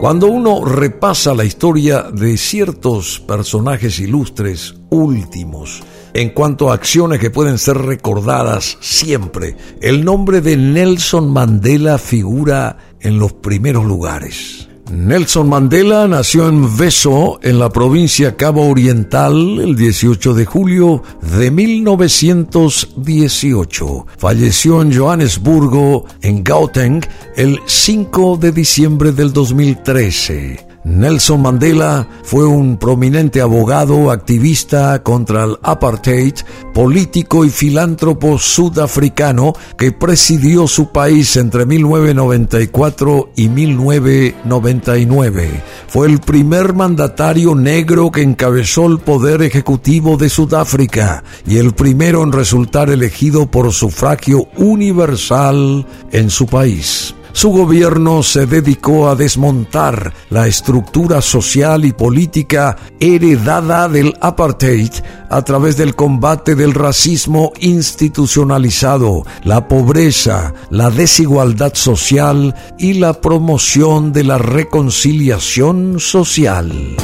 [0.00, 5.82] Cuando uno repasa la historia de ciertos personajes ilustres últimos,
[6.14, 12.78] en cuanto a acciones que pueden ser recordadas siempre, el nombre de Nelson Mandela figura
[12.98, 14.69] en los primeros lugares.
[14.90, 21.02] Nelson Mandela nació en Veso, en la provincia Cabo Oriental, el 18 de julio
[21.38, 24.06] de 1918.
[24.18, 27.00] Falleció en Johannesburgo, en Gauteng,
[27.36, 30.69] el 5 de diciembre del 2013.
[30.84, 36.36] Nelson Mandela fue un prominente abogado, activista contra el apartheid,
[36.72, 45.62] político y filántropo sudafricano que presidió su país entre 1994 y 1999.
[45.88, 52.22] Fue el primer mandatario negro que encabezó el poder ejecutivo de Sudáfrica y el primero
[52.22, 57.14] en resultar elegido por sufragio universal en su país.
[57.32, 64.90] Su gobierno se dedicó a desmontar la estructura social y política heredada del apartheid
[65.30, 74.12] a través del combate del racismo institucionalizado, la pobreza, la desigualdad social y la promoción
[74.12, 76.96] de la reconciliación social.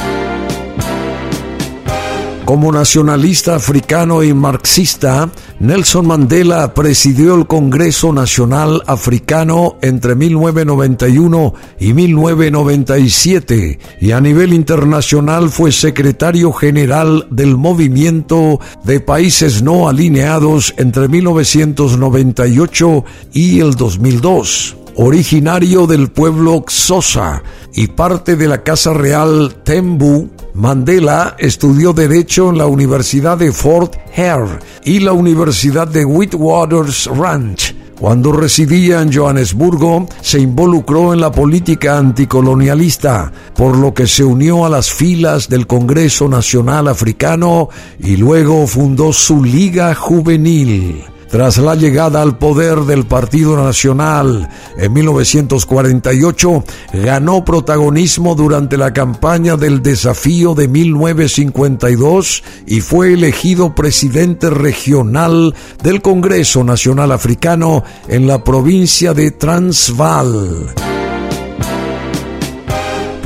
[2.47, 11.93] Como nacionalista africano y marxista, Nelson Mandela presidió el Congreso Nacional Africano entre 1991 y
[11.93, 21.09] 1997 y a nivel internacional fue secretario general del Movimiento de Países No Alineados entre
[21.09, 23.03] 1998
[23.33, 31.35] y el 2002 originario del pueblo Xhosa y parte de la Casa Real Tembu, Mandela
[31.37, 37.19] estudió Derecho en la Universidad de Fort Hare y la Universidad de Witwatersrand.
[37.19, 37.75] Ranch.
[37.99, 44.65] Cuando residía en Johannesburgo, se involucró en la política anticolonialista, por lo que se unió
[44.65, 47.69] a las filas del Congreso Nacional Africano
[47.99, 51.03] y luego fundó su Liga Juvenil.
[51.29, 59.57] Tras la llegada al poder del Partido Nacional en 1948, ganó protagonismo durante la campaña
[59.57, 68.43] del desafío de 1952 y fue elegido presidente regional del Congreso Nacional Africano en la
[68.43, 70.73] provincia de Transvaal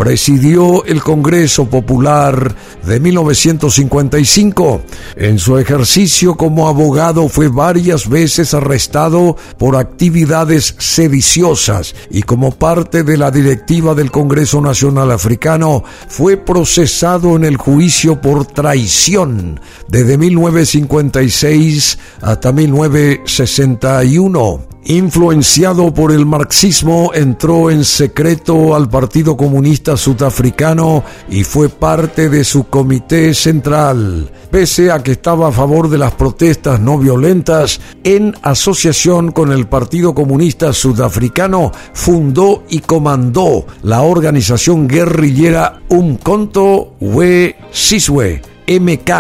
[0.01, 2.55] presidió el Congreso Popular
[2.87, 4.81] de 1955.
[5.15, 13.03] En su ejercicio como abogado fue varias veces arrestado por actividades sediciosas y como parte
[13.03, 20.17] de la directiva del Congreso Nacional Africano fue procesado en el juicio por traición desde
[20.17, 24.71] 1956 hasta 1961.
[24.85, 32.43] Influenciado por el marxismo, entró en secreto al Partido Comunista Sudafricano y fue parte de
[32.43, 34.31] su comité central.
[34.49, 39.67] Pese a que estaba a favor de las protestas no violentas, en asociación con el
[39.67, 49.11] Partido Comunista Sudafricano, fundó y comandó la organización guerrillera Umkhonto We Sizwe, MK,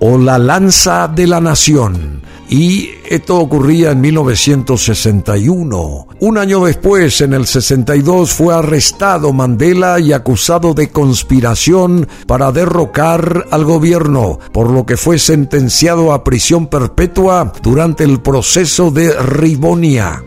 [0.00, 6.08] o la Lanza de la Nación y esto ocurría en 1961.
[6.20, 13.46] Un año después, en el 62, fue arrestado Mandela y acusado de conspiración para derrocar
[13.50, 20.22] al gobierno, por lo que fue sentenciado a prisión perpetua durante el proceso de Ribonia.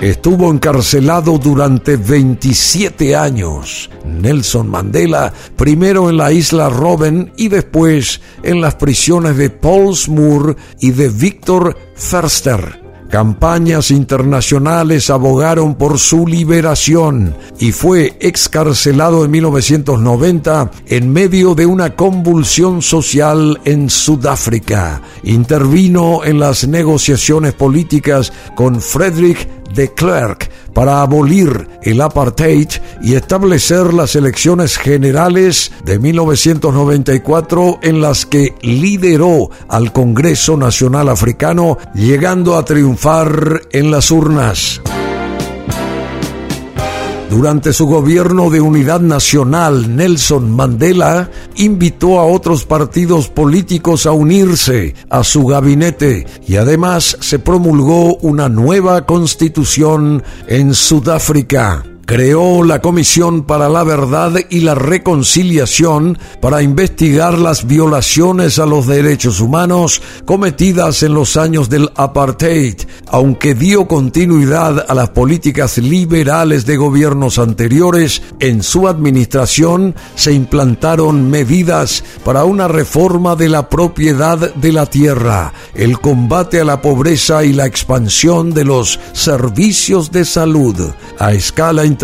[0.00, 3.90] Estuvo encarcelado durante 27 años.
[4.06, 10.92] Nelson Mandela, primero en la isla Robben y después en las prisiones de Paulsmoor y
[10.92, 11.76] de Victor
[12.10, 12.80] Verster.
[13.10, 21.96] Campañas internacionales abogaron por su liberación y fue excarcelado en 1990 en medio de una
[21.96, 25.02] convulsión social en Sudáfrica.
[25.24, 32.68] Intervino en las negociaciones políticas con Frederick de Klerk para abolir el apartheid
[33.02, 41.78] y establecer las elecciones generales de 1994 en las que lideró al Congreso Nacional Africano,
[41.94, 44.80] llegando a triunfar en las urnas.
[47.30, 54.96] Durante su gobierno de unidad nacional, Nelson Mandela invitó a otros partidos políticos a unirse
[55.08, 63.44] a su gabinete y además se promulgó una nueva constitución en Sudáfrica creó la Comisión
[63.44, 71.04] para la Verdad y la Reconciliación para investigar las violaciones a los derechos humanos cometidas
[71.04, 72.74] en los años del apartheid,
[73.06, 81.30] aunque dio continuidad a las políticas liberales de gobiernos anteriores, en su administración se implantaron
[81.30, 87.44] medidas para una reforma de la propiedad de la tierra, el combate a la pobreza
[87.44, 90.90] y la expansión de los servicios de salud.
[91.16, 91.99] A escala internacional,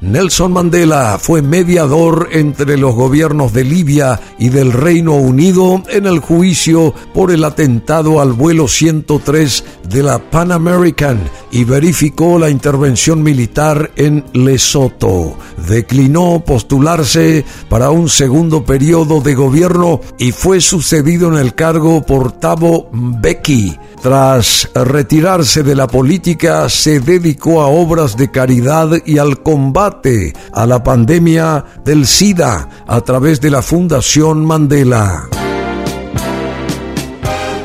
[0.00, 6.20] Nelson Mandela fue mediador entre los gobiernos de Libia y del Reino Unido en el
[6.20, 11.20] juicio por el atentado al vuelo 103 de la Pan American
[11.50, 15.36] y verificó la intervención militar en Lesoto.
[15.68, 22.32] Declinó postularse para un segundo periodo de gobierno y fue sucedido en el cargo por
[22.32, 23.76] Thabo Mbeki.
[24.00, 30.64] Tras retirarse de la política, se dedicó a obras de caridad y al combate a
[30.66, 35.28] la pandemia del SIDA a través de la Fundación Mandela.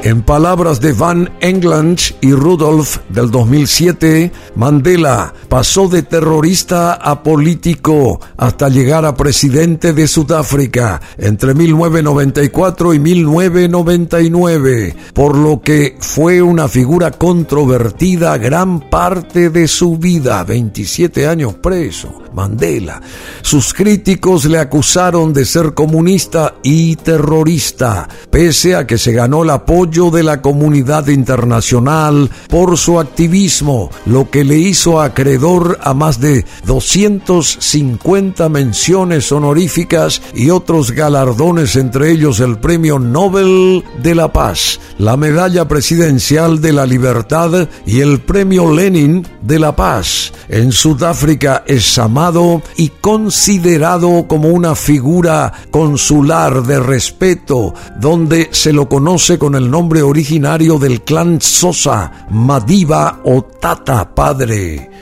[0.06, 8.19] En palabras de Van England y Rudolph del 2007, Mandela pasó de terrorista a político
[8.38, 16.68] hasta llegar a presidente de Sudáfrica entre 1994 y 1999, por lo que fue una
[16.68, 22.25] figura controvertida gran parte de su vida, 27 años preso.
[22.36, 23.01] Mandela.
[23.42, 29.50] Sus críticos le acusaron de ser comunista y terrorista, pese a que se ganó el
[29.50, 36.20] apoyo de la comunidad internacional por su activismo, lo que le hizo acreedor a más
[36.20, 44.80] de 250 menciones honoríficas y otros galardones, entre ellos el Premio Nobel de la Paz,
[44.98, 50.32] la Medalla Presidencial de la Libertad y el Premio Lenin de la Paz.
[50.48, 58.88] En Sudáfrica es amado y considerado como una figura consular de respeto, donde se lo
[58.88, 64.35] conoce con el nombre originario del clan Sosa, Madiba o Tata Padre.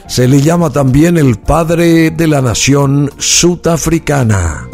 [0.07, 4.67] Se le llama también el padre de la nación sudafricana.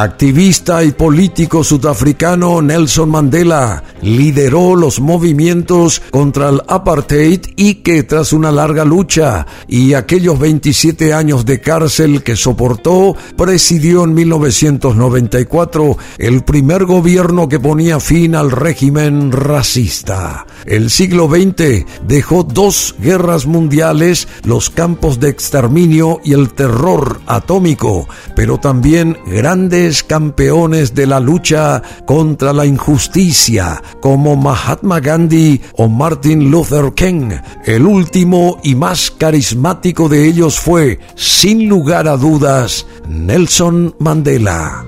[0.00, 8.32] Activista y político sudafricano Nelson Mandela lideró los movimientos contra el apartheid y que tras
[8.32, 16.44] una larga lucha y aquellos 27 años de cárcel que soportó, presidió en 1994 el
[16.44, 20.46] primer gobierno que ponía fin al régimen racista.
[20.64, 28.06] El siglo XX dejó dos guerras mundiales, los campos de exterminio y el terror atómico,
[28.36, 36.50] pero también grandes campeones de la lucha contra la injusticia, como Mahatma Gandhi o Martin
[36.50, 37.30] Luther King.
[37.64, 44.84] El último y más carismático de ellos fue, sin lugar a dudas, Nelson Mandela.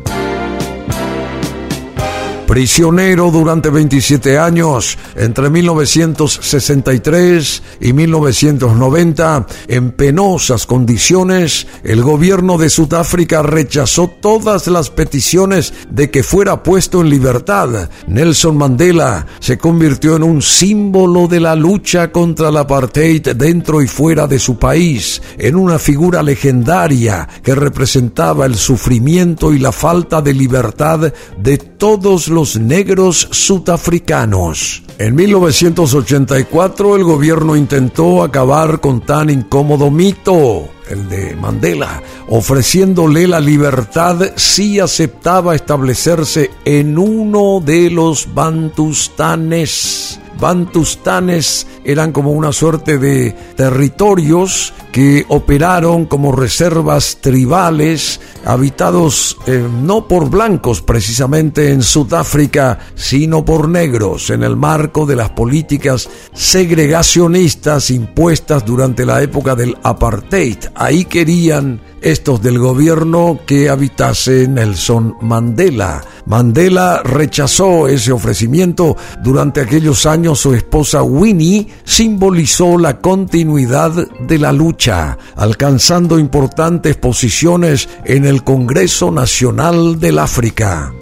[2.50, 13.42] Prisionero durante 27 años, entre 1963 y 1990, en penosas condiciones, el gobierno de Sudáfrica
[13.42, 17.88] rechazó todas las peticiones de que fuera puesto en libertad.
[18.08, 23.86] Nelson Mandela se convirtió en un símbolo de la lucha contra la apartheid dentro y
[23.86, 30.20] fuera de su país, en una figura legendaria que representaba el sufrimiento y la falta
[30.20, 34.82] de libertad de todos los negros sudafricanos.
[34.98, 43.40] En 1984 el gobierno intentó acabar con tan incómodo mito el de Mandela, ofreciéndole la
[43.40, 50.20] libertad si aceptaba establecerse en uno de los bantustanes.
[50.40, 60.08] Bantustanes eran como una suerte de territorios que operaron como reservas tribales habitados eh, no
[60.08, 67.90] por blancos precisamente en Sudáfrica, sino por negros en el marco de las políticas segregacionistas
[67.90, 70.58] impuestas durante la época del apartheid.
[70.74, 76.02] Ahí querían estos del gobierno que habitase Nelson Mandela.
[76.26, 78.96] Mandela rechazó ese ofrecimiento.
[79.22, 87.88] Durante aquellos años su esposa Winnie simbolizó la continuidad de la lucha, alcanzando importantes posiciones
[88.04, 90.92] en el Congreso Nacional del África.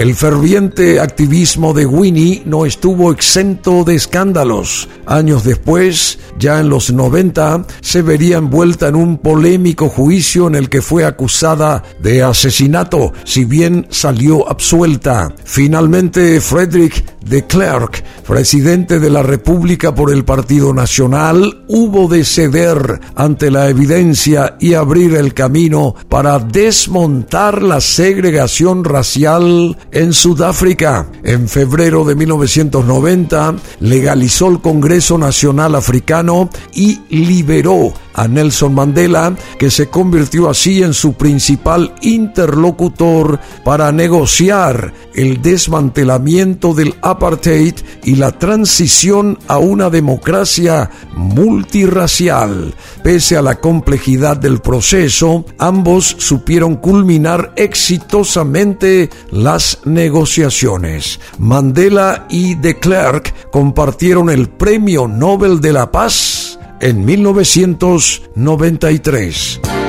[0.00, 4.88] El ferviente activismo de Winnie no estuvo exento de escándalos.
[5.04, 10.70] Años después, ya en los 90, se vería envuelta en un polémico juicio en el
[10.70, 15.34] que fue acusada de asesinato, si bien salió absuelta.
[15.44, 23.00] Finalmente, Frederick de Klerk, presidente de la República por el Partido Nacional, hubo de ceder
[23.14, 31.06] ante la evidencia y abrir el camino para desmontar la segregación racial en Sudáfrica.
[31.22, 39.70] En febrero de 1990 legalizó el Congreso Nacional Africano y liberó a Nelson Mandela, que
[39.70, 48.32] se convirtió así en su principal interlocutor para negociar el desmantelamiento del apartheid y la
[48.32, 52.74] transición a una democracia multirracial.
[53.02, 61.20] Pese a la complejidad del proceso, ambos supieron culminar exitosamente las negociaciones.
[61.38, 66.49] Mandela y de Klerk compartieron el Premio Nobel de la Paz
[66.80, 69.79] en 1993.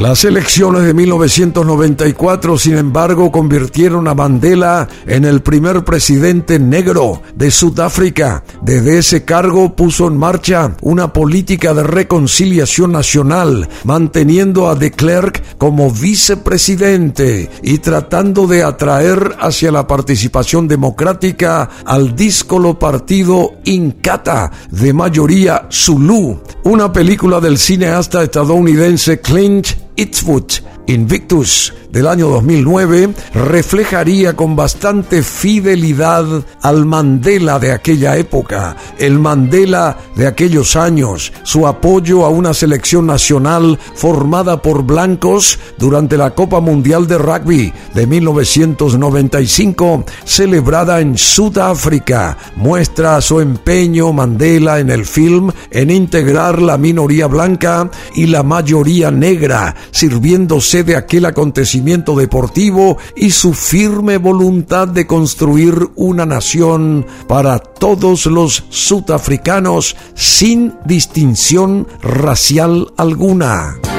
[0.00, 7.50] Las elecciones de 1994, sin embargo, convirtieron a Mandela en el primer presidente negro de
[7.50, 8.44] Sudáfrica.
[8.60, 15.56] Desde ese cargo puso en marcha una política de reconciliación nacional, manteniendo a de Klerk
[15.56, 24.92] como vicepresidente y tratando de atraer hacia la participación democrática al díscolo partido Inkatha de
[24.92, 26.38] mayoría Zulu.
[26.64, 36.26] Una película del cineasta estadounidense Clint Ipswich, Invictus del año 2009 reflejaría con bastante fidelidad
[36.60, 43.06] al Mandela de aquella época, el Mandela de aquellos años, su apoyo a una selección
[43.06, 52.36] nacional formada por blancos durante la Copa Mundial de Rugby de 1995, celebrada en Sudáfrica,
[52.56, 59.10] muestra su empeño Mandela en el film en integrar la minoría blanca y la mayoría
[59.10, 67.58] negra, sirviéndose de aquel acontecimiento deportivo y su firme voluntad de construir una nación para
[67.60, 73.95] todos los sudafricanos sin distinción racial alguna.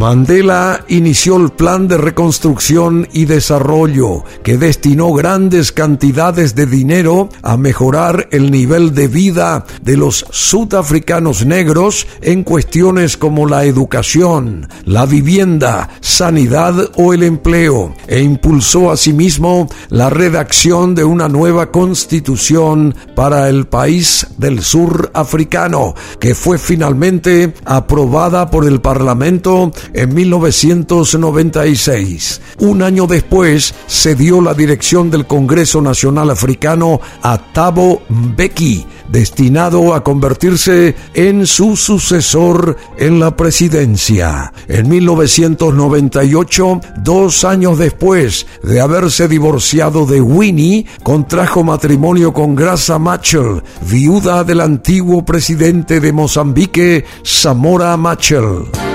[0.00, 7.58] Mandela inició el plan de reconstrucción y desarrollo que destinó grandes cantidades de dinero a
[7.58, 15.04] mejorar el nivel de vida de los sudafricanos negros en cuestiones como la educación, la
[15.04, 23.50] vivienda, sanidad o el empleo e impulsó asimismo la redacción de una nueva constitución para
[23.50, 32.40] el país del sur africano que fue finalmente aprobada por el Parlamento en 1996.
[32.58, 39.94] Un año después se dio la dirección del Congreso Nacional Africano a Thabo Mbeki, destinado
[39.94, 44.52] a convertirse en su sucesor en la presidencia.
[44.68, 53.62] En 1998, dos años después de haberse divorciado de Winnie, contrajo matrimonio con Grasa Machel,
[53.82, 58.89] viuda del antiguo presidente de Mozambique, Zamora Machel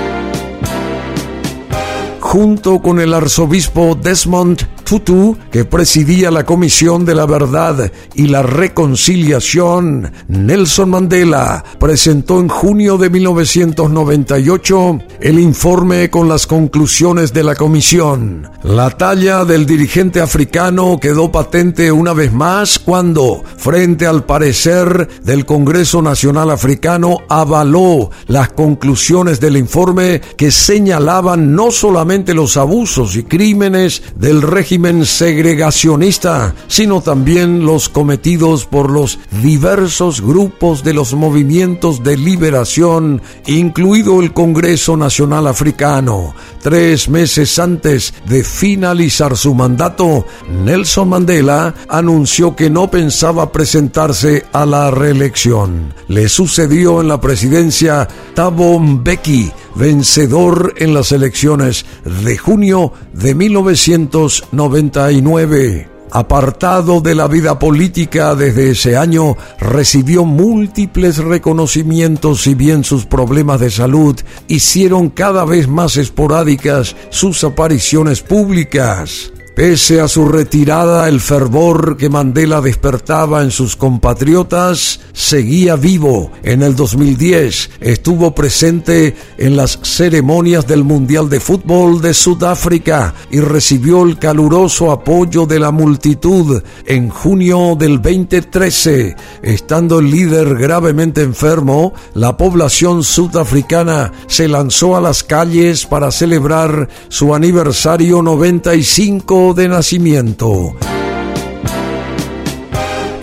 [2.26, 8.44] junto con el arzobispo Desmond Tutu, que presidía la Comisión de la Verdad y la
[8.44, 17.56] Reconciliación, Nelson Mandela presentó en junio de 1998 el informe con las conclusiones de la
[17.56, 18.48] comisión.
[18.62, 25.44] La talla del dirigente africano quedó patente una vez más cuando, frente al parecer del
[25.44, 33.24] Congreso Nacional Africano, avaló las conclusiones del informe que señalaban no solamente los abusos y
[33.24, 42.02] crímenes del régimen segregacionista, sino también los cometidos por los diversos grupos de los movimientos
[42.02, 46.34] de liberación, incluido el Congreso Nacional Africano.
[46.62, 50.26] Tres meses antes de finalizar su mandato,
[50.64, 55.94] Nelson Mandela anunció que no pensaba presentarse a la reelección.
[56.08, 65.88] Le sucedió en la presidencia Thabo Mbeki, vencedor en las elecciones de junio de 1999.
[66.10, 73.60] Apartado de la vida política desde ese año, recibió múltiples reconocimientos si bien sus problemas
[73.60, 74.16] de salud
[74.48, 79.32] hicieron cada vez más esporádicas sus apariciones públicas.
[79.56, 86.30] Pese a su retirada, el fervor que Mandela despertaba en sus compatriotas seguía vivo.
[86.42, 93.40] En el 2010 estuvo presente en las ceremonias del Mundial de Fútbol de Sudáfrica y
[93.40, 96.62] recibió el caluroso apoyo de la multitud.
[96.84, 105.00] En junio del 2013, estando el líder gravemente enfermo, la población sudafricana se lanzó a
[105.00, 110.76] las calles para celebrar su aniversario 95 de nacimiento.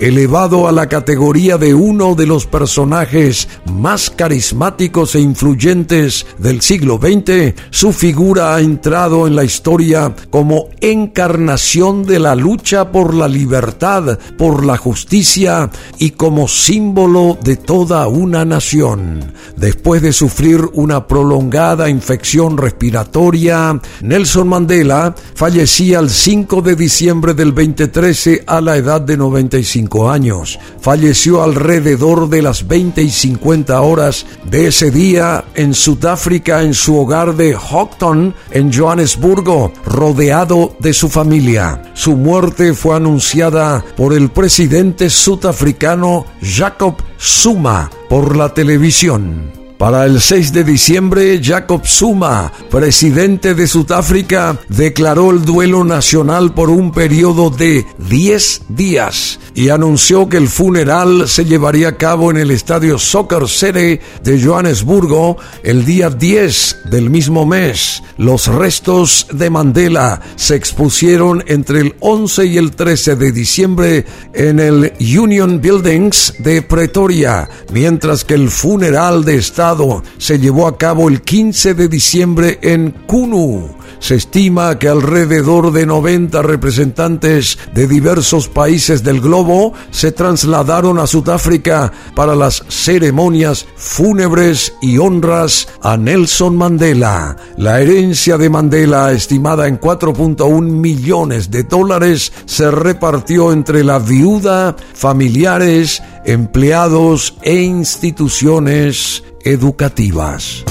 [0.03, 7.00] Elevado a la categoría de uno de los personajes más carismáticos e influyentes del siglo
[7.01, 13.29] XX, su figura ha entrado en la historia como encarnación de la lucha por la
[13.29, 15.69] libertad, por la justicia
[16.00, 19.33] y como símbolo de toda una nación.
[19.55, 27.53] Después de sufrir una prolongada infección respiratoria, Nelson Mandela fallecía el 5 de diciembre del
[27.53, 30.59] 2013 a la edad de 95 años.
[30.81, 36.97] Falleció alrededor de las 20 y 50 horas de ese día en Sudáfrica en su
[36.97, 41.81] hogar de Houghton, en Johannesburgo, rodeado de su familia.
[41.93, 49.62] Su muerte fue anunciada por el presidente sudafricano Jacob Zuma por la televisión.
[49.83, 56.69] Para el 6 de diciembre, Jacob Zuma, presidente de Sudáfrica, declaró el duelo nacional por
[56.69, 62.37] un periodo de 10 días y anunció que el funeral se llevaría a cabo en
[62.37, 68.01] el estadio Soccer City de Johannesburgo el día 10 del mismo mes.
[68.17, 74.61] Los restos de Mandela se expusieron entre el 11 y el 13 de diciembre en
[74.61, 79.72] el Union Buildings de Pretoria, mientras que el funeral de Estado
[80.17, 83.69] se llevó a cabo el 15 de diciembre en Kunu.
[83.99, 91.07] Se estima que alrededor de 90 representantes de diversos países del globo se trasladaron a
[91.07, 97.37] Sudáfrica para las ceremonias fúnebres y honras a Nelson Mandela.
[97.57, 104.75] La herencia de Mandela, estimada en 4.1 millones de dólares, se repartió entre la viuda,
[104.93, 110.63] familiares, empleados e instituciones educativas.